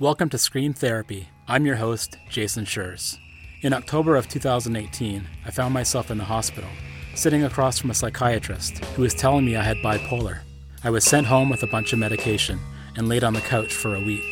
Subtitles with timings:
[0.00, 1.28] Welcome to Scream Therapy.
[1.46, 3.18] I'm your host, Jason Schreurs.
[3.60, 6.70] In October of 2018, I found myself in the hospital,
[7.14, 10.38] sitting across from a psychiatrist who was telling me I had bipolar.
[10.82, 12.58] I was sent home with a bunch of medication
[12.96, 14.24] and laid on the couch for a week.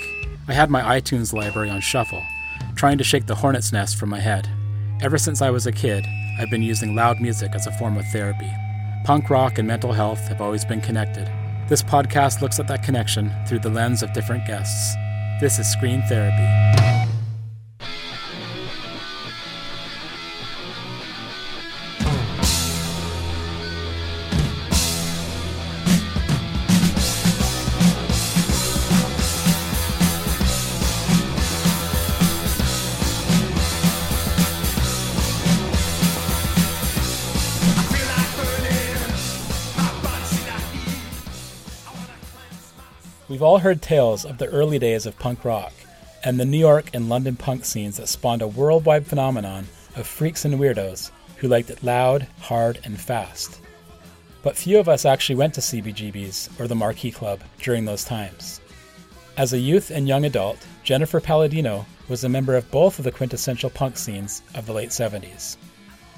[0.49, 2.23] I had my iTunes library on shuffle,
[2.75, 4.49] trying to shake the hornet's nest from my head.
[5.03, 6.03] Ever since I was a kid,
[6.41, 8.51] I've been using loud music as a form of therapy.
[9.05, 11.31] Punk rock and mental health have always been connected.
[11.69, 14.97] This podcast looks at that connection through the lens of different guests.
[15.41, 16.88] This is Scream Therapy.
[43.39, 45.73] We've all heard tales of the early days of punk rock
[46.25, 50.45] and the New York and London punk scenes that spawned a worldwide phenomenon of freaks
[50.45, 53.61] and weirdos who liked it loud, hard, and fast.
[54.43, 58.61] But few of us actually went to CBGB's or the Marquee Club during those times.
[59.37, 63.13] As a youth and young adult, Jennifer Palladino was a member of both of the
[63.13, 65.59] quintessential punk scenes of the late 70s.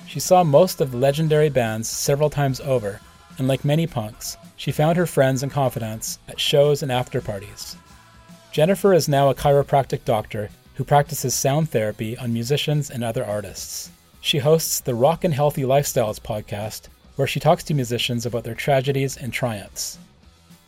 [0.09, 2.99] She saw most of the legendary bands several times over,
[3.39, 7.77] and like many punks, she found her friends and confidants at shows and after parties.
[8.53, 13.91] Jennifer is now a chiropractic doctor who practices sound therapy on musicians and other artists.
[14.21, 18.55] She hosts the Rock 'N Healthy Lifestyles podcast, where she talks to musicians about their
[18.55, 19.99] tragedies and triumphs.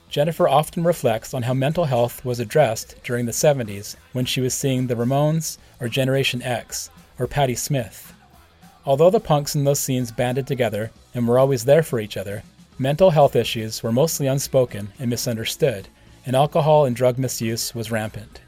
[0.08, 4.52] Jennifer often reflects on how mental health was addressed during the 70s when she was
[4.52, 8.12] seeing the Ramones or Generation X or Patti Smith.
[8.84, 12.42] Although the punks in those scenes banded together and were always there for each other,
[12.82, 15.86] Mental health issues were mostly unspoken and misunderstood,
[16.26, 18.40] and alcohol and drug misuse was rampant.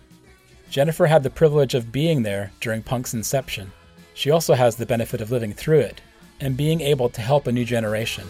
[0.69, 3.71] Jennifer had the privilege of being there during punk's inception.
[4.13, 6.01] She also has the benefit of living through it
[6.41, 8.27] and being able to help a new generation.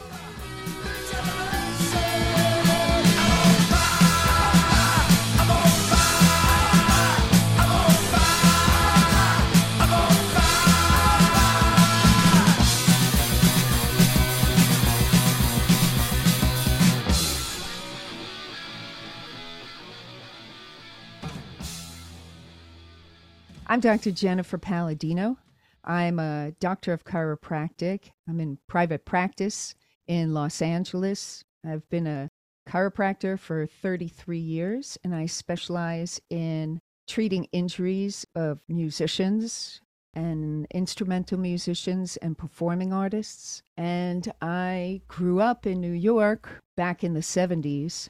[23.75, 24.13] I'm Dr.
[24.13, 25.37] Jennifer Palladino.
[25.83, 28.13] I'm a doctor of chiropractic.
[28.29, 29.75] I'm in private practice
[30.07, 31.43] in Los Angeles.
[31.67, 32.31] I've been a
[32.69, 39.81] chiropractor for 33 years and I specialize in treating injuries of musicians
[40.15, 43.65] and instrumental musicians and performing artists.
[43.77, 48.09] And I grew up in New York back in the 70s.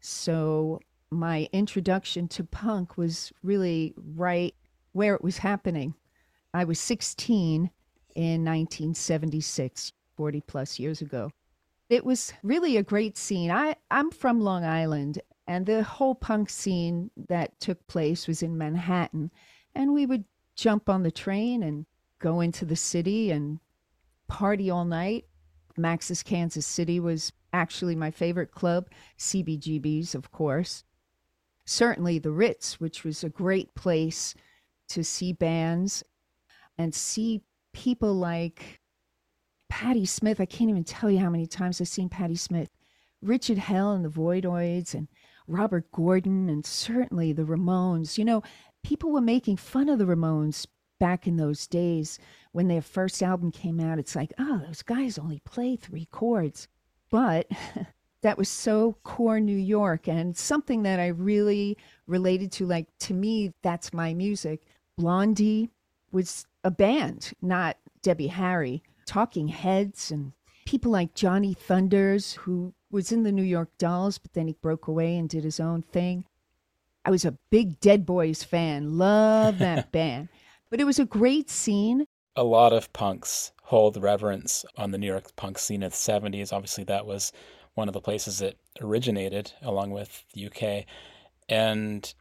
[0.00, 4.54] So my introduction to punk was really right
[4.94, 5.94] where it was happening.
[6.54, 7.70] I was 16
[8.14, 11.30] in 1976, 40 plus years ago.
[11.90, 13.50] It was really a great scene.
[13.50, 18.56] I, I'm from Long Island, and the whole punk scene that took place was in
[18.56, 19.30] Manhattan.
[19.74, 21.86] And we would jump on the train and
[22.20, 23.58] go into the city and
[24.28, 25.26] party all night.
[25.76, 28.88] Max's Kansas City was actually my favorite club,
[29.18, 30.84] CBGB's, of course.
[31.64, 34.34] Certainly the Ritz, which was a great place
[34.94, 36.02] to see bands
[36.78, 38.80] and see people like
[39.68, 40.40] Patti Smith.
[40.40, 42.70] I can't even tell you how many times I've seen Patti Smith,
[43.22, 45.08] Richard Hell and the Voidoids, and
[45.46, 48.16] Robert Gordon, and certainly the Ramones.
[48.16, 48.42] You know,
[48.82, 50.66] people were making fun of the Ramones
[51.00, 52.18] back in those days
[52.52, 53.98] when their first album came out.
[53.98, 56.68] It's like, oh, those guys only play three chords.
[57.10, 57.50] But
[58.22, 61.76] that was so core New York and something that I really
[62.06, 62.66] related to.
[62.66, 64.62] Like, to me, that's my music.
[64.96, 65.70] Blondie
[66.12, 68.82] was a band, not Debbie Harry.
[69.06, 70.32] Talking Heads and
[70.64, 74.86] people like Johnny Thunders, who was in the New York Dolls, but then he broke
[74.86, 76.24] away and did his own thing.
[77.04, 80.28] I was a big Dead Boys fan, love that band.
[80.70, 82.06] But it was a great scene.
[82.36, 86.52] A lot of punks hold reverence on the New York punk scene in the 70s.
[86.52, 87.32] Obviously, that was
[87.74, 90.86] one of the places it originated, along with the UK.
[91.48, 92.12] And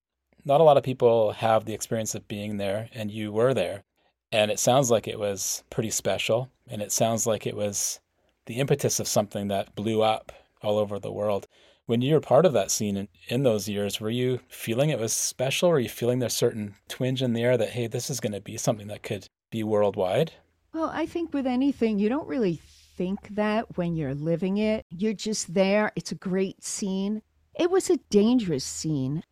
[0.46, 3.84] not a lot of people have the experience of being there, and you were there.
[4.32, 8.00] And it sounds like it was pretty special, and it sounds like it was
[8.46, 10.32] the impetus of something that blew up
[10.62, 11.48] all over the world.
[11.86, 15.00] When you were part of that scene in, in those years, were you feeling it
[15.00, 15.70] was special?
[15.70, 18.42] Were you feeling there's certain twinge in the air that, hey, this is going to
[18.42, 20.32] be something that could be worldwide?
[20.74, 22.62] Well, I think with anything, you don't really
[22.96, 24.86] think that when you're living it.
[24.90, 25.92] You're just there.
[25.96, 27.22] It's a great scene.
[27.60, 29.24] It was a dangerous scene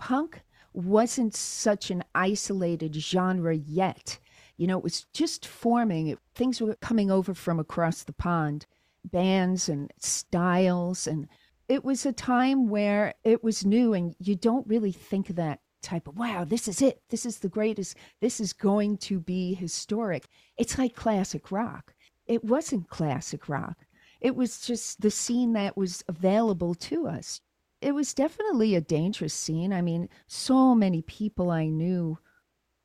[0.00, 0.42] punk
[0.72, 4.18] wasn't such an isolated genre yet.
[4.56, 6.08] You know, it was just forming.
[6.08, 8.66] It, things were coming over from across the pond,
[9.04, 11.06] bands and styles.
[11.06, 11.28] And
[11.68, 16.08] it was a time where it was new, and you don't really think that type
[16.08, 17.02] of, wow, this is it.
[17.10, 17.96] This is the greatest.
[18.20, 20.28] This is going to be historic.
[20.56, 21.94] It's like classic rock.
[22.26, 23.76] It wasn't classic rock.
[24.20, 27.40] It was just the scene that was available to us.
[27.80, 29.72] It was definitely a dangerous scene.
[29.72, 32.18] I mean, so many people I knew.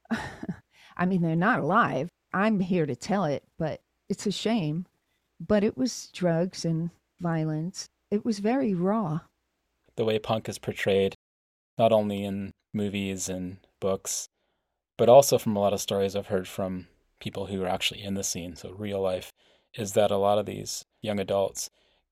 [0.97, 2.09] I mean, they're not alive.
[2.33, 4.85] I'm here to tell it, but it's a shame.
[5.45, 7.89] But it was drugs and violence.
[8.09, 9.21] It was very raw.
[9.95, 11.15] The way punk is portrayed,
[11.77, 14.27] not only in movies and books,
[14.97, 16.87] but also from a lot of stories I've heard from
[17.19, 19.31] people who are actually in the scene, so real life,
[19.73, 21.69] is that a lot of these young adults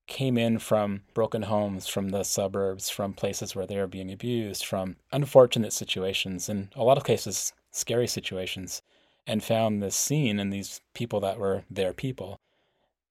[0.07, 4.65] came in from broken homes, from the suburbs, from places where they were being abused,
[4.65, 8.81] from unfortunate situations, in a lot of cases, scary situations,
[9.25, 12.37] and found this scene and these people that were their people.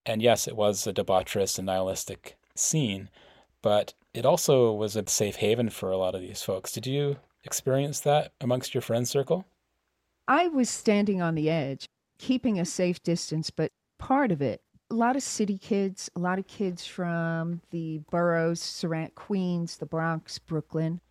[0.05, 3.09] And yes, it was a debaucherous and nihilistic scene,
[3.61, 6.71] but it also was a safe haven for a lot of these folks.
[6.71, 9.45] Did you experience that amongst your friend circle?
[10.27, 11.87] I was standing on the edge,
[12.17, 14.61] keeping a safe distance, but part of it
[14.93, 19.87] a lot of city kids, a lot of kids from the boroughs surround Queens, the
[19.87, 21.01] Bronx, Brooklyn,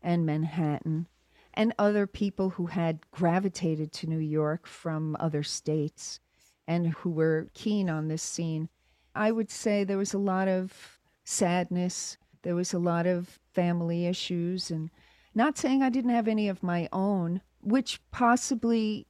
[0.00, 1.08] and Manhattan,
[1.52, 6.20] and other people who had gravitated to New York from other states
[6.68, 8.68] and who were keen on this scene.
[9.16, 14.06] I would say there was a lot of sadness, there was a lot of family
[14.06, 14.90] issues, and
[15.34, 19.08] not saying I didn't have any of my own, which possibly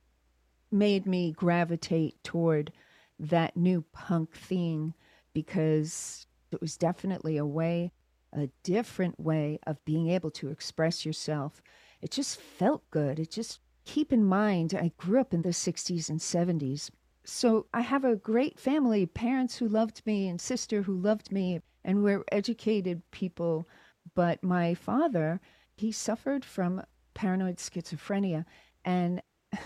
[0.72, 2.72] made me gravitate toward
[3.18, 4.94] that new punk thing
[5.32, 7.92] because it was definitely a way,
[8.32, 11.62] a different way of being able to express yourself.
[12.00, 13.18] It just felt good.
[13.18, 16.90] It just, keep in mind, I grew up in the 60s and 70s.
[17.24, 21.60] So I have a great family, parents who loved me and sister who loved me,
[21.84, 23.66] and we're educated people.
[24.14, 25.40] But my father,
[25.74, 26.82] he suffered from
[27.14, 28.44] paranoid schizophrenia.
[28.84, 29.22] And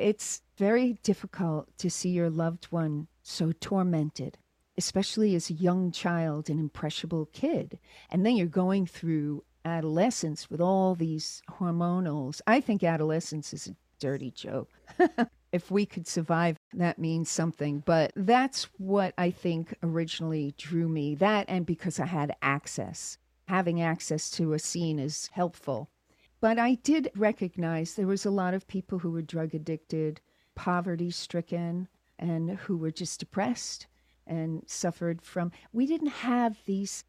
[0.00, 4.38] It's very difficult to see your loved one so tormented,
[4.78, 7.78] especially as a young child, an impressionable kid.
[8.10, 12.40] And then you're going through adolescence with all these hormonals.
[12.46, 14.70] I think adolescence is a dirty joke.
[15.52, 17.82] if we could survive, that means something.
[17.84, 21.14] But that's what I think originally drew me.
[21.14, 23.18] That and because I had access.
[23.48, 25.90] Having access to a scene is helpful.
[26.40, 30.22] But I did recognize there was a lot of people who were drug addicted,
[30.54, 31.88] poverty stricken,
[32.18, 33.86] and who were just depressed
[34.26, 35.52] and suffered from.
[35.72, 37.04] We didn't have these,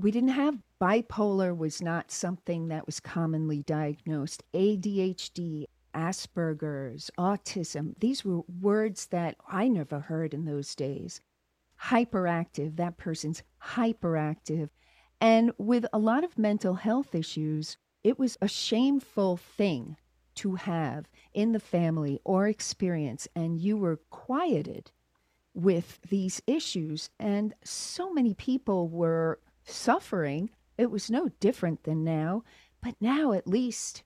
[0.00, 4.44] we didn't have bipolar, was not something that was commonly diagnosed.
[4.54, 11.20] ADHD, Asperger's, autism, these were words that I never heard in those days.
[11.82, 14.68] Hyperactive, that person's hyperactive.
[15.20, 19.96] And with a lot of mental health issues, it was a shameful thing
[20.36, 24.90] to have in the family or experience, and you were quieted
[25.52, 27.10] with these issues.
[27.18, 30.50] And so many people were suffering.
[30.76, 32.44] It was no different than now,
[32.80, 34.04] but now at least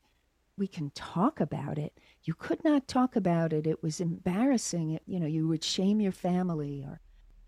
[0.57, 1.99] we can talk about it.
[2.25, 3.67] You could not talk about it.
[3.67, 4.93] It was embarrassing.
[4.93, 7.01] It, you know, you would shame your family or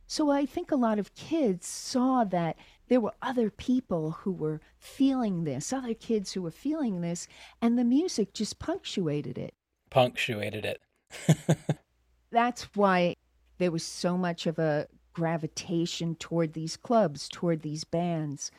[0.07, 2.57] so I think a lot of kids saw that
[2.89, 7.27] there were other people who were feeling this, other kids who were feeling this,
[7.63, 9.55] and the music just punctuated it.
[9.91, 10.81] Punctuated it.
[12.31, 13.15] That's why
[13.59, 18.51] there was so much of a gravitation toward these clubs, toward these bands.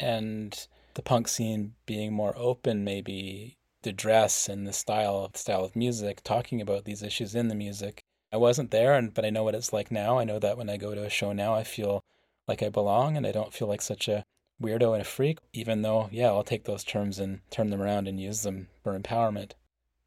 [0.00, 5.64] And the punk scene being more open, maybe the dress and the style of style
[5.64, 8.02] of music, talking about these issues in the music.
[8.32, 10.18] I wasn't there, and but I know what it's like now.
[10.18, 12.02] I know that when I go to a show now, I feel
[12.48, 14.24] like I belong, and I don't feel like such a
[14.60, 15.38] weirdo and a freak.
[15.52, 18.98] Even though, yeah, I'll take those terms and turn them around and use them for
[18.98, 19.52] empowerment.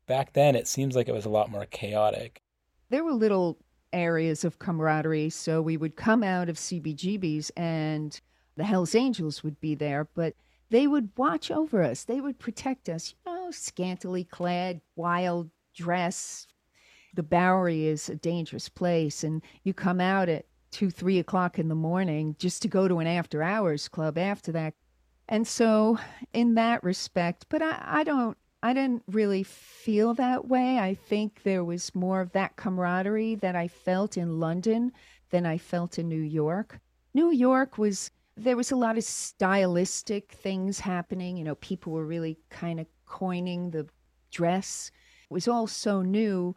[0.07, 2.41] Back then, it seems like it was a lot more chaotic.
[2.89, 3.57] There were little
[3.91, 8.19] areas of camaraderie, so we would come out of CBGB's and
[8.55, 10.35] the Hells Angels would be there, but
[10.69, 12.03] they would watch over us.
[12.03, 16.47] They would protect us, you know, scantily clad, wild dress,
[17.15, 21.69] the Bowery is a dangerous place, and you come out at two, three o'clock in
[21.69, 24.73] the morning just to go to an after hours club after that.
[25.29, 25.97] And so,
[26.33, 30.77] in that respect, but I, I don't, I didn't really feel that way.
[30.77, 34.91] I think there was more of that camaraderie that I felt in London
[35.29, 36.81] than I felt in New York.
[37.13, 41.37] New York was, there was a lot of stylistic things happening.
[41.37, 43.87] You know, people were really kind of coining the
[44.29, 44.91] dress.
[45.23, 46.53] It was all so new.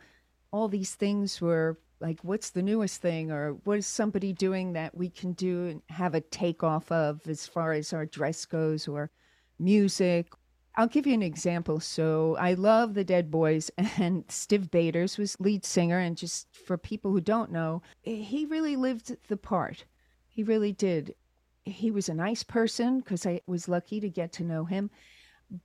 [0.51, 3.31] All these things were like, what's the newest thing?
[3.31, 7.47] Or what is somebody doing that we can do and have a takeoff of as
[7.47, 9.11] far as our dress goes or
[9.59, 10.33] music?
[10.76, 11.81] I'll give you an example.
[11.81, 15.99] So I love the Dead Boys, and Stiv Bators was lead singer.
[15.99, 19.85] And just for people who don't know, he really lived the part.
[20.28, 21.17] He really did.
[21.64, 24.90] He was a nice person because I was lucky to get to know him,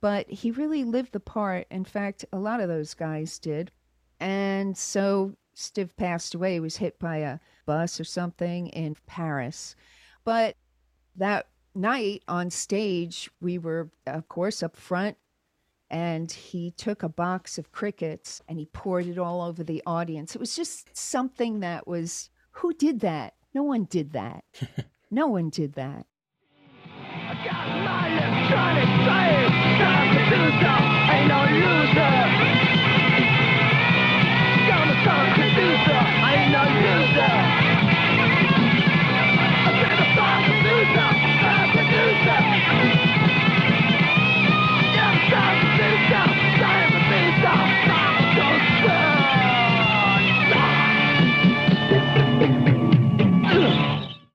[0.00, 1.68] but he really lived the part.
[1.70, 3.70] In fact, a lot of those guys did.
[4.18, 6.54] And so Stiv passed away.
[6.54, 9.74] He was hit by a bus or something in Paris.
[10.24, 10.56] But
[11.16, 15.16] that night on stage, we were, of course, up front,
[15.90, 20.34] and he took a box of crickets and he poured it all over the audience.
[20.34, 23.34] It was just something that was, who did that?
[23.52, 24.44] No one did that.
[25.10, 26.06] no one did that.
[27.26, 29.04] I got my electronic
[31.14, 32.00] ain't no loser.
[32.00, 32.13] Uh,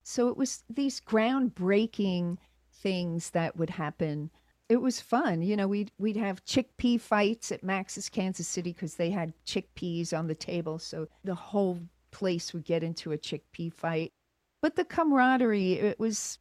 [0.10, 2.38] So it was these groundbreaking
[2.72, 4.32] things that would happen
[4.70, 5.42] it was fun.
[5.42, 10.18] You know, we'd we'd have chickpea fights at Max's Kansas City because they had chickpeas
[10.18, 11.80] on the table, so the whole
[12.12, 14.14] place would get into a chickpea fight.
[14.62, 16.38] But the camaraderie, it was,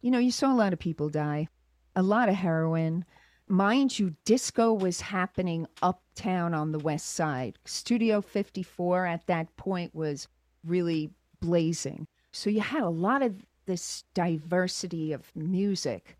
[0.00, 1.48] you know, you saw a lot of people die,
[1.94, 3.04] a lot of heroin.
[3.48, 7.58] Mind you, disco was happening uptown on the west side.
[7.66, 10.26] Studio 54 at that point was
[10.64, 11.10] really
[11.40, 12.06] blazing.
[12.38, 16.16] So you had a lot of this diversity of music.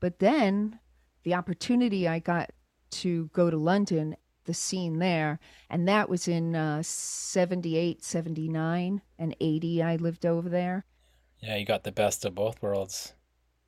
[0.00, 0.78] But then
[1.24, 2.52] the opportunity I got
[2.90, 9.36] to go to London, the scene there, and that was in uh, 78, 79, and
[9.38, 9.82] 80.
[9.82, 10.86] I lived over there.
[11.40, 13.12] Yeah, you got the best of both worlds.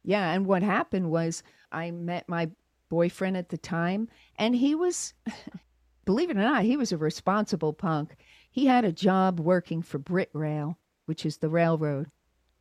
[0.02, 2.48] Yeah, and what happened was I met my
[2.88, 5.12] boyfriend at the time, and he was,
[6.06, 8.16] believe it or not, he was a responsible punk.
[8.50, 10.76] He had a job working for Britrail,
[11.10, 12.06] which is the railroad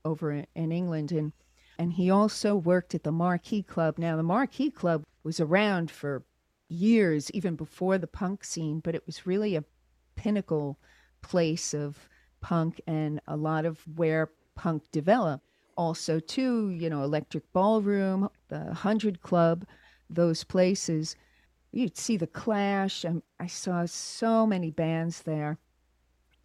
[0.03, 1.33] over in England, and
[1.77, 3.99] and he also worked at the Marquee Club.
[3.99, 6.23] Now, the Marquee Club was around for
[6.67, 9.63] years, even before the punk scene, but it was really a
[10.15, 10.79] pinnacle
[11.21, 12.09] place of
[12.41, 15.45] punk and a lot of where punk developed.
[15.77, 19.63] Also, too, you know, Electric Ballroom, the Hundred Club,
[20.09, 21.15] those places.
[21.71, 23.03] You'd see the Clash.
[23.03, 25.59] and I saw so many bands there.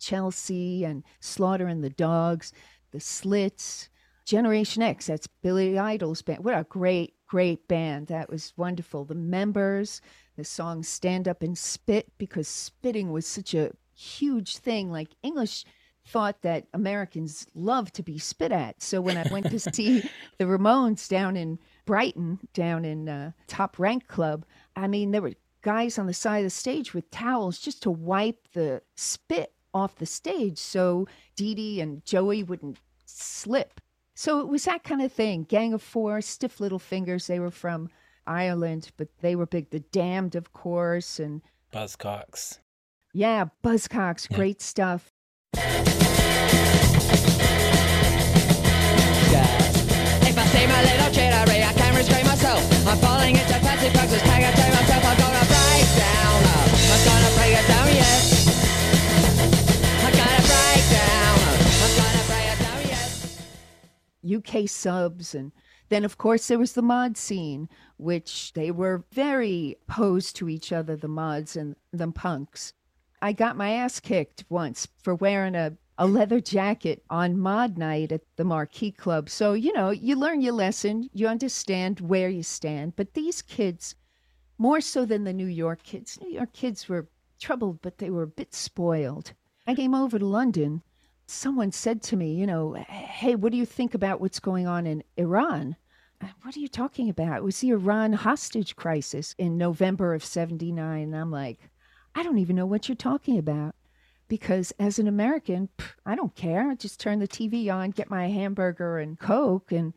[0.05, 2.53] Chelsea and Slaughter and the Dogs,
[2.91, 3.89] the Slits,
[4.25, 6.45] Generation X, that's Billy Idol's band.
[6.45, 8.07] What a great, great band.
[8.09, 9.05] That was wonderful.
[9.05, 10.01] The members,
[10.37, 14.91] the song Stand Up and Spit, because spitting was such a huge thing.
[14.91, 15.65] Like English
[16.07, 18.83] thought that Americans love to be spit at.
[18.83, 20.09] So when I went to see
[20.39, 24.45] the Ramones down in Brighton, down in uh, Top Rank Club,
[24.77, 25.33] I mean, there were
[25.63, 29.97] guys on the side of the stage with towels just to wipe the spit off
[29.97, 33.81] the stage so Dee Dee and Joey wouldn't slip.
[34.15, 35.43] So it was that kind of thing.
[35.43, 37.27] Gang of Four, Stiff Little Fingers.
[37.27, 37.91] They were from
[38.27, 39.71] Ireland, but they were big.
[39.71, 42.61] The Damned, of course, and Buzzcocks.
[43.13, 44.31] Yeah, Buzzcocks.
[44.31, 44.37] Yeah.
[44.37, 45.11] Great stuff.
[50.27, 52.63] If I see my little jittery, I can't restrain myself.
[52.87, 54.23] I'm falling into passive praxis.
[54.23, 54.64] Can't
[64.25, 65.53] UK subs and
[65.91, 70.73] then of course there was the mod scene which they were very opposed to each
[70.73, 72.73] other the mods and the punks.
[73.21, 78.13] I got my ass kicked once for wearing a, a leather jacket on mod night
[78.13, 79.29] at the marquee club.
[79.29, 82.97] So you know you learn your lesson you understand where you stand.
[82.97, 83.95] But these kids
[84.57, 88.23] more so than the new york kids new york kids were troubled but they were
[88.23, 89.33] a bit spoiled.
[89.67, 90.83] I came over to london
[91.27, 94.87] someone said to me, you know, hey, what do you think about what's going on
[94.87, 95.77] in Iran?
[96.43, 97.39] What are you talking about?
[97.39, 101.03] It was the Iran hostage crisis in November of 79.
[101.03, 101.59] And I'm like,
[102.15, 103.75] I don't even know what you're talking about.
[104.27, 105.69] Because as an American,
[106.07, 106.71] I don't care.
[106.71, 109.93] I just turn the TV on, get my hamburger and Coke, and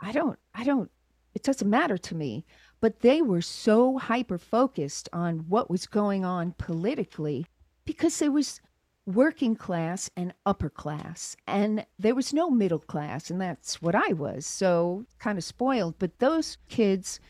[0.00, 0.88] I don't, I don't,
[1.34, 2.44] it doesn't matter to me.
[2.80, 7.46] But they were so hyper focused on what was going on politically
[7.84, 8.60] because there was
[9.06, 11.36] working class and upper class.
[11.46, 14.46] And there was no middle class, and that's what I was.
[14.46, 15.96] So kind of spoiled.
[15.98, 17.20] But those kids,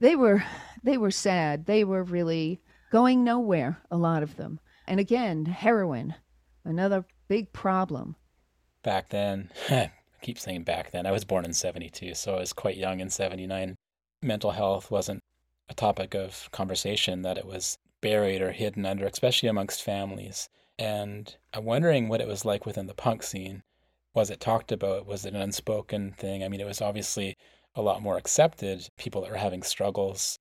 [0.00, 0.44] they were
[0.82, 1.66] they were sad.
[1.66, 2.60] They were really
[2.90, 4.60] going nowhere, a lot of them.
[4.86, 6.14] And again, heroin,
[6.64, 8.16] another big problem.
[8.82, 9.90] Back then, I
[10.22, 11.06] keep saying back then.
[11.06, 13.76] I was born in 72, so I was quite young in 79.
[14.22, 15.20] Mental health wasn't
[15.68, 20.48] a topic of conversation that it was buried or hidden under, especially amongst families.
[20.78, 23.62] And I'm wondering what it was like within the punk scene.
[24.14, 25.06] Was it talked about?
[25.06, 26.42] Was it an unspoken thing?
[26.42, 27.36] I mean, it was obviously
[27.74, 28.88] a lot more accepted.
[28.96, 30.38] People that were having struggles,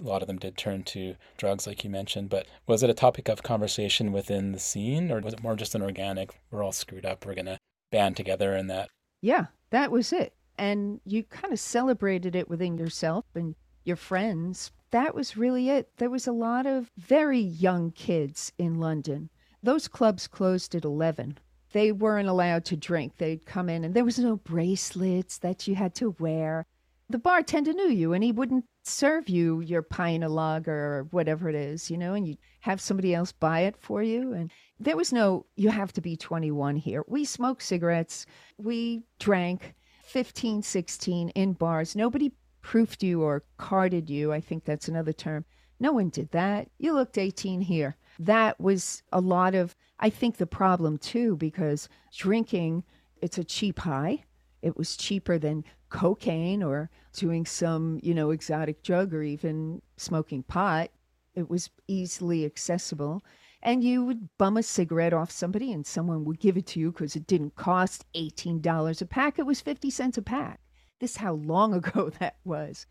[0.00, 2.30] a lot of them did turn to drugs, like you mentioned.
[2.30, 5.74] But was it a topic of conversation within the scene, or was it more just
[5.74, 7.58] an organic, we're all screwed up, we're going to
[7.90, 8.88] band together and that?
[9.20, 10.34] Yeah, that was it.
[10.56, 13.54] And you kind of celebrated it within yourself and
[13.84, 14.70] your friends.
[14.90, 15.90] That was really it.
[15.96, 19.30] There was a lot of very young kids in London.
[19.62, 21.38] Those clubs closed at 11
[21.72, 23.18] they weren't allowed to drink.
[23.18, 26.64] They'd come in and there was no bracelets that you had to wear
[27.10, 31.48] the bartender knew you and he wouldn't serve you your pint of lager or whatever
[31.48, 34.34] it is, you know, and you have somebody else buy it for you.
[34.34, 37.02] And there was no, you have to be 21 here.
[37.06, 38.26] We smoked cigarettes,
[38.58, 41.96] we drank 15, 16 in bars.
[41.96, 44.32] Nobody proofed you or carded you.
[44.32, 45.44] I think that's another term.
[45.80, 46.68] No one did that.
[46.78, 47.96] You looked 18 here.
[48.18, 52.84] That was a lot of, I think, the problem too, because drinking,
[53.20, 54.24] it's a cheap high.
[54.62, 60.42] It was cheaper than cocaine or doing some, you know, exotic drug or even smoking
[60.42, 60.90] pot.
[61.34, 63.22] It was easily accessible.
[63.62, 66.92] And you would bum a cigarette off somebody and someone would give it to you
[66.92, 69.38] because it didn't cost $18 a pack.
[69.38, 70.60] It was 50 cents a pack.
[71.00, 72.86] This how long ago that was.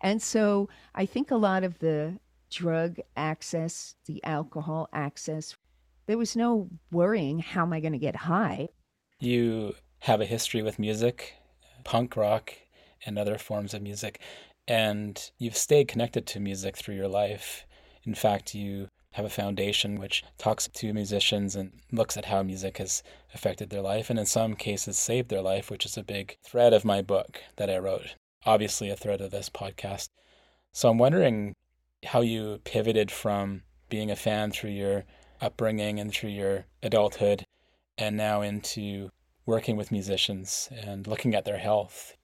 [0.00, 2.18] And so I think a lot of the
[2.52, 5.56] drug access, the alcohol access,
[6.06, 8.68] there was no worrying how am I going to get high.
[9.18, 11.34] You have a history with music
[11.84, 12.52] punk rock
[13.04, 14.20] and other forms of music.
[14.68, 17.66] And you've stayed connected to music through your life.
[18.04, 22.78] In fact, you have a foundation which talks to musicians and looks at how music
[22.78, 23.02] has
[23.34, 26.72] affected their life and in some cases saved their life, which is a big thread
[26.72, 28.14] of my book that I wrote.
[28.44, 30.08] Obviously, a thread of this podcast.
[30.72, 31.54] So I'm wondering
[32.04, 35.04] how you pivoted from being a fan through your
[35.40, 37.44] upbringing and through your adulthood
[37.98, 39.10] and now into
[39.46, 42.16] working with musicians and looking at their health?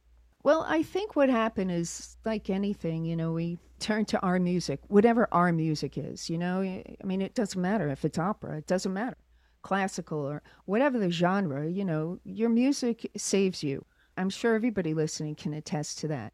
[0.43, 4.81] Well, I think what happened is like anything, you know, we turn to our music,
[4.89, 6.63] whatever our music is, you know.
[6.63, 9.17] I mean, it doesn't matter if it's opera, it doesn't matter.
[9.63, 13.85] Classical or whatever the genre, you know, your music saves you.
[14.17, 16.33] I'm sure everybody listening can attest to that.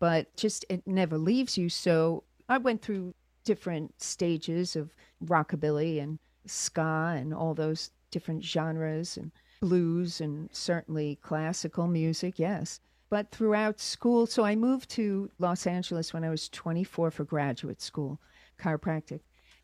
[0.00, 1.68] But just it never leaves you.
[1.68, 9.16] So I went through different stages of rockabilly and ska and all those different genres
[9.16, 12.80] and blues and certainly classical music, yes.
[13.10, 17.80] But throughout school, so I moved to Los Angeles when I was 24 for graduate
[17.80, 18.20] school,
[18.60, 19.20] chiropractic.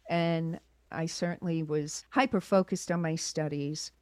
[0.09, 0.59] And
[0.91, 3.93] I certainly was hyper focused on my studies.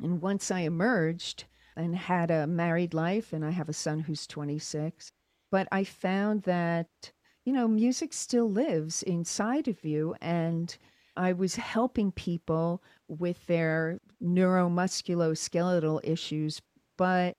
[0.00, 1.44] And once I emerged
[1.76, 5.12] and had a married life, and I have a son who's 26,
[5.50, 7.12] but I found that,
[7.44, 10.14] you know, music still lives inside of you.
[10.20, 10.76] And
[11.16, 16.62] I was helping people with their neuromusculoskeletal issues,
[16.96, 17.36] but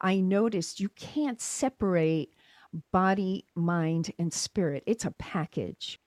[0.00, 2.34] I noticed you can't separate
[2.92, 4.82] body, mind, and spirit.
[4.86, 6.00] It's a package.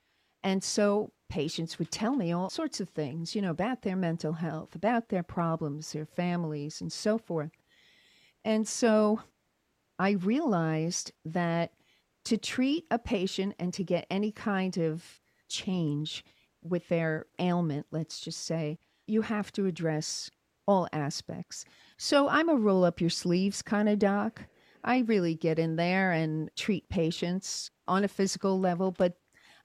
[0.44, 4.34] And so patients would tell me all sorts of things, you know, about their mental
[4.34, 7.52] health, about their problems, their families, and so forth.
[8.46, 9.22] And so
[9.98, 11.72] I realized that
[12.28, 16.26] to treat a patient and to get any kind of change
[16.62, 20.30] with their ailment, let's just say, you have to address
[20.68, 21.64] all aspects.
[21.98, 24.42] So I'm a roll up your sleeves kind of doc.
[24.84, 29.14] I really get in there and treat patients on a physical level, but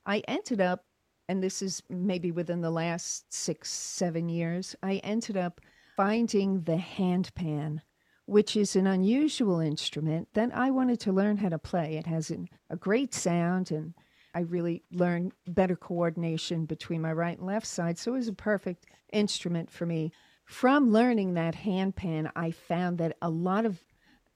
[0.07, 0.85] I ended up,
[1.29, 5.61] and this is maybe within the last six, seven years, I ended up
[5.97, 7.81] finding the handpan,
[8.27, 11.97] which is an unusual instrument then I wanted to learn how to play.
[11.97, 13.95] It has an, a great sound and
[14.35, 17.99] I really learned better coordination between my right and left side.
[17.99, 20.13] So it was a perfect instrument for me.
[20.47, 23.83] From learning that handpan, I found that a lot of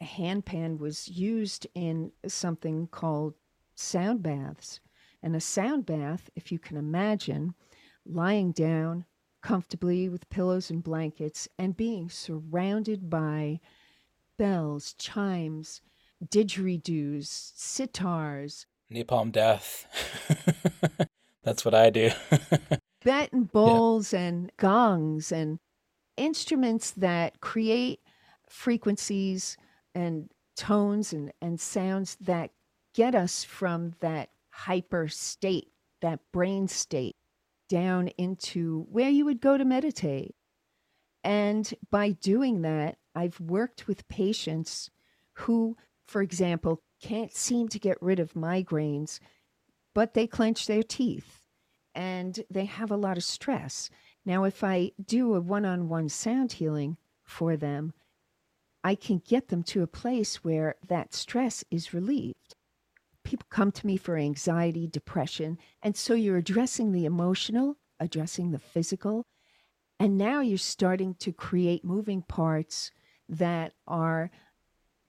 [0.02, 3.34] handpan was used in something called
[3.74, 4.80] sound baths.
[5.22, 7.54] And a sound bath, if you can imagine,
[8.04, 9.06] lying down
[9.42, 13.60] comfortably with pillows and blankets and being surrounded by
[14.38, 15.80] bells, chimes,
[16.24, 19.86] didgeridoos, sitars, Napalm Death.
[21.42, 22.10] That's what I do.
[23.00, 24.20] Tibetan bowls yeah.
[24.20, 25.58] and gongs and
[26.16, 28.00] instruments that create
[28.48, 29.56] frequencies
[29.94, 32.50] and tones and, and sounds that
[32.94, 35.68] get us from that hyper state,
[36.00, 37.16] that brain state,
[37.68, 40.34] down into where you would go to meditate.
[41.22, 44.90] And by doing that, I've worked with patients
[45.34, 45.76] who,
[46.06, 49.20] for example, can't seem to get rid of migraines,
[49.94, 51.46] but they clench their teeth
[51.94, 53.90] and they have a lot of stress.
[54.24, 57.92] Now, if I do a one on one sound healing for them,
[58.84, 62.55] I can get them to a place where that stress is relieved.
[63.26, 68.58] People come to me for anxiety, depression, and so you're addressing the emotional, addressing the
[68.60, 69.26] physical,
[69.98, 72.92] and now you're starting to create moving parts
[73.28, 74.30] that are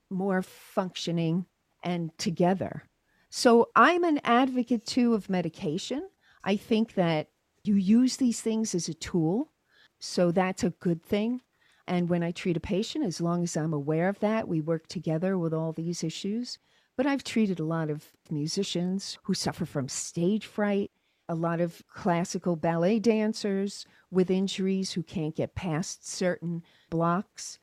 [0.10, 1.46] more functioning
[1.84, 2.90] and together.
[3.30, 6.10] So I'm an advocate too of medication.
[6.44, 7.28] I think that
[7.64, 9.52] you use these things as a tool.
[10.00, 11.42] So that's a good thing.
[11.86, 14.88] And when I treat a patient, as long as I'm aware of that, we work
[14.88, 16.58] together with all these issues.
[16.98, 20.92] But I've treated a lot of musicians who suffer from stage fright,
[21.30, 27.60] a lot of classical ballet dancers with injuries who can't get past certain blocks.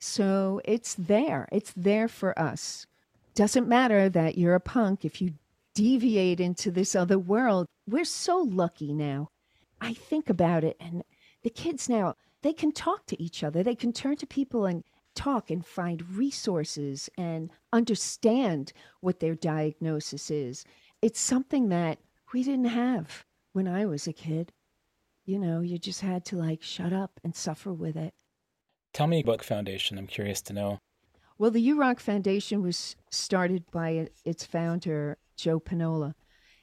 [0.00, 1.48] So it's there.
[1.52, 2.86] It's there for us.
[3.34, 5.34] Doesn't matter that you're a punk if you
[5.74, 7.66] deviate into this other world.
[7.88, 9.28] We're so lucky now.
[9.80, 11.04] I think about it, and
[11.42, 13.62] the kids now, they can talk to each other.
[13.62, 14.82] They can turn to people and
[15.14, 20.64] talk and find resources and understand what their diagnosis is.
[21.02, 21.98] It's something that
[22.32, 24.52] we didn't have when I was a kid.
[25.24, 28.14] You know, you just had to like shut up and suffer with it.
[28.92, 29.98] Tell me about the foundation.
[29.98, 30.78] I'm curious to know.
[31.36, 36.14] Well, the YouRock Foundation was started by its founder, Joe Panola.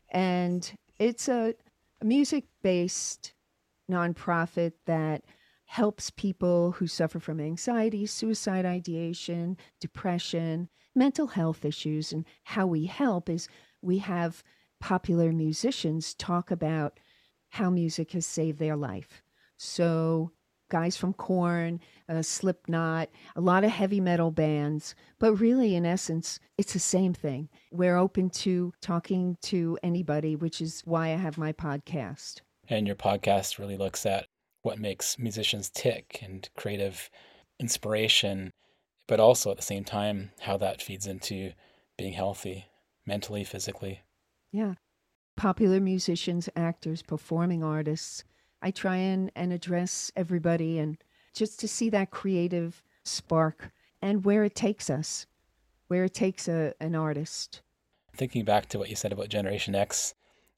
[0.09, 1.55] And it's a,
[1.99, 3.33] a music based
[3.89, 5.23] nonprofit that
[5.71, 12.11] helps people who suffer from anxiety, suicide ideation, depression, mental health issues.
[12.11, 13.47] And how we help is
[13.81, 14.43] we have
[14.81, 16.99] popular musicians talk about
[17.51, 19.23] how music has saved their life.
[19.55, 20.33] So
[20.69, 21.79] guys from Korn,
[22.09, 23.07] uh, Slipknot,
[23.37, 24.93] a lot of heavy metal bands.
[25.19, 27.47] But really, in essence, it's the same thing.
[27.71, 32.41] We're open to talking to anybody, which is why I have my podcast.
[32.67, 34.27] And your podcast really looks at
[34.61, 37.09] what makes musicians tick and creative
[37.59, 38.51] inspiration,
[39.07, 41.53] but also at the same time, how that feeds into
[41.97, 42.65] being healthy
[43.05, 44.01] mentally, physically.
[44.51, 44.75] Yeah.
[45.35, 48.23] Popular musicians, actors, performing artists,
[48.61, 50.97] I try and, and address everybody and
[51.33, 53.71] just to see that creative spark
[54.01, 55.25] and where it takes us,
[55.87, 57.61] where it takes a, an artist.
[58.15, 60.13] Thinking back to what you said about Generation X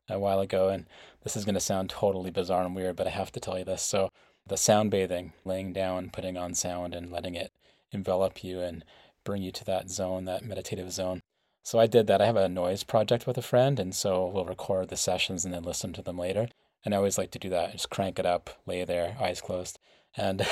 [0.09, 0.85] a while ago, and
[1.23, 3.65] this is going to sound totally bizarre and weird, but I have to tell you
[3.65, 3.81] this.
[3.81, 4.09] So,
[4.45, 7.51] the sound bathing, laying down, putting on sound, and letting it
[7.91, 8.83] envelop you and
[9.23, 11.21] bring you to that zone, that meditative zone.
[11.63, 12.21] So, I did that.
[12.21, 15.53] I have a noise project with a friend, and so we'll record the sessions and
[15.53, 16.49] then listen to them later.
[16.86, 17.71] And I always like to do that.
[17.71, 19.79] Just crank it up, lay there, eyes closed.
[20.15, 20.45] And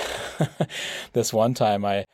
[1.14, 2.06] this one time I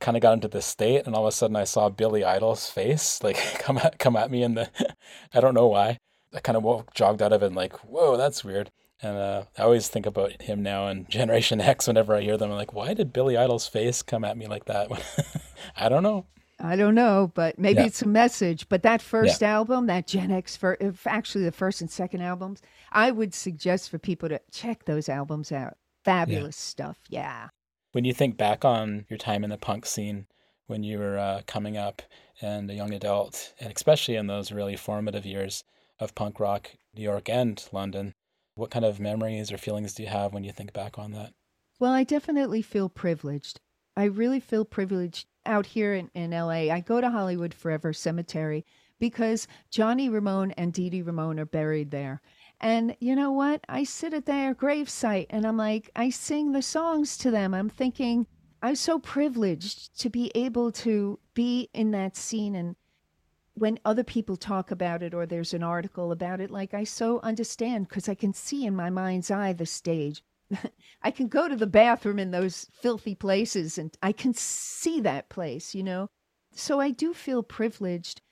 [0.00, 2.70] kind of got into this state and all of a sudden I saw Billy Idol's
[2.70, 4.70] face like come at come at me in the
[5.34, 5.98] I don't know why.
[6.34, 8.70] I kind of woke, jogged out of it and like, whoa, that's weird.
[9.02, 12.50] And uh, I always think about him now and Generation X whenever I hear them.
[12.50, 14.90] I'm like, why did Billy Idol's face come at me like that?
[15.76, 16.26] I don't know.
[16.62, 17.86] I don't know, but maybe yeah.
[17.86, 18.68] it's a message.
[18.68, 19.54] But that first yeah.
[19.54, 22.60] album, that Gen X, for actually the first and second albums,
[22.92, 25.78] I would suggest for people to check those albums out.
[26.04, 26.70] Fabulous yeah.
[26.70, 26.98] stuff.
[27.08, 27.48] Yeah.
[27.92, 30.26] When you think back on your time in the punk scene,
[30.66, 32.02] when you were uh, coming up
[32.42, 35.64] and a young adult, and especially in those really formative years
[36.00, 38.14] of punk rock, New York and London,
[38.54, 41.32] what kind of memories or feelings do you have when you think back on that?
[41.78, 43.60] Well, I definitely feel privileged.
[43.96, 46.72] I really feel privileged out here in, in LA.
[46.72, 48.64] I go to Hollywood Forever Cemetery
[48.98, 52.20] because Johnny Ramone and Dee Dee Ramone are buried there.
[52.60, 53.64] And you know what?
[53.68, 57.54] I sit at their gravesite and I'm like, I sing the songs to them.
[57.54, 58.26] I'm thinking,
[58.62, 62.54] I'm so privileged to be able to be in that scene.
[62.54, 62.76] And
[63.60, 67.20] when other people talk about it or there's an article about it, like I so
[67.22, 70.24] understand because I can see in my mind's eye the stage.
[71.02, 75.28] I can go to the bathroom in those filthy places and I can see that
[75.28, 76.08] place, you know?
[76.52, 78.22] So I do feel privileged.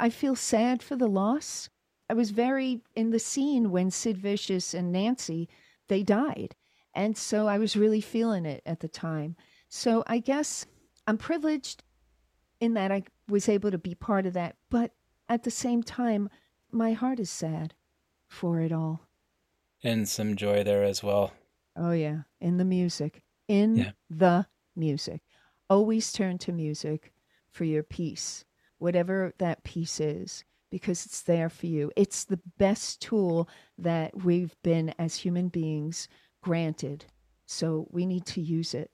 [0.00, 1.68] I feel sad for the loss.
[2.08, 5.50] I was very in the scene when Sid Vicious and Nancy
[5.88, 6.54] they died.
[6.94, 9.36] And so I was really feeling it at the time.
[9.68, 10.64] So I guess
[11.06, 11.84] I'm privileged
[12.58, 14.92] in that I was able to be part of that, but
[15.28, 16.30] at the same time
[16.70, 17.74] my heart is sad
[18.26, 19.06] for it all.
[19.82, 21.32] And some joy there as well.
[21.76, 22.22] Oh, yeah.
[22.40, 23.22] In the music.
[23.46, 23.90] In yeah.
[24.10, 25.20] the music.
[25.70, 27.12] Always turn to music
[27.50, 28.44] for your peace,
[28.78, 30.44] whatever that peace is.
[30.70, 31.90] because it's there for you.
[31.96, 36.08] It's the best tool that we've been, as human beings,
[36.42, 37.06] granted.
[37.46, 38.90] So we need to use it.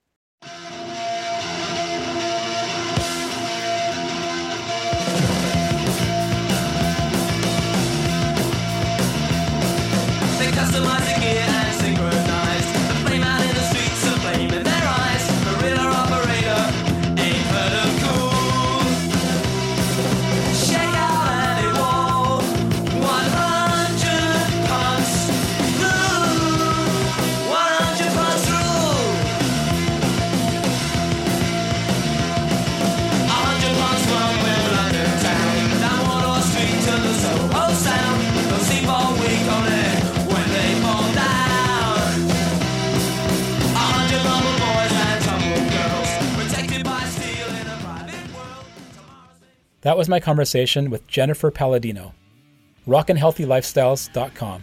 [49.85, 52.15] That was my conversation with Jennifer Palladino.
[52.89, 54.63] RocknHealthyLifestyles.com.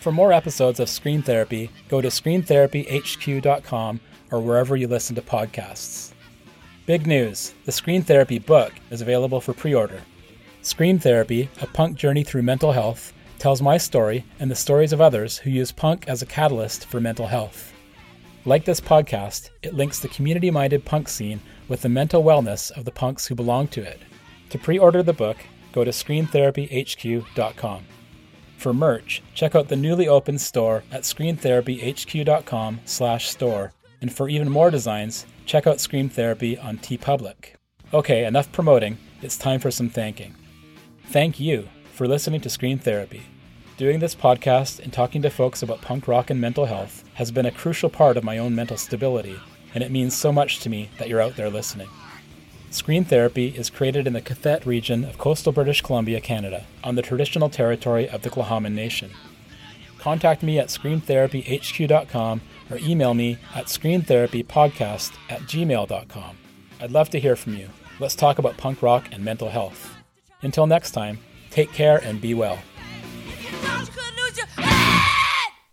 [0.00, 4.00] For more episodes of Scream Therapy, go to ScreamTherapyHQ.com
[4.32, 6.12] or wherever you listen to podcasts.
[6.86, 10.00] Big news the Scream Therapy book is available for pre order.
[10.62, 15.00] Scream Therapy, a punk journey through mental health, tells my story and the stories of
[15.00, 17.72] others who use punk as a catalyst for mental health.
[18.46, 22.84] Like this podcast, it links the community minded punk scene with the mental wellness of
[22.84, 24.00] the punks who belong to it.
[24.50, 25.36] To pre order the book,
[25.72, 27.84] go to screamtherapyhq.com.
[28.56, 33.72] For merch, check out the newly opened store at screamtherapyhq.com slash store.
[34.00, 37.54] And for even more designs, check out Scream Therapy on TeePublic.
[37.92, 38.98] Okay, enough promoting.
[39.22, 40.34] It's time for some thanking.
[41.06, 43.22] Thank you for listening to Scream Therapy.
[43.76, 47.46] Doing this podcast and talking to folks about punk rock and mental health has been
[47.46, 49.36] a crucial part of my own mental stability,
[49.74, 51.88] and it means so much to me that you're out there listening.
[52.70, 57.02] Scream Therapy is created in the qathet region of coastal British Columbia, Canada, on the
[57.02, 59.10] traditional territory of the Tla'amin Nation.
[59.98, 66.36] Contact me at screamtherapyhq.com or email me at screamtherapypodcast at gmail.com.
[66.80, 67.70] I'd love to hear from you.
[68.00, 69.94] Let's talk about punk rock and mental health.
[70.42, 72.58] Until next time, take care and be well.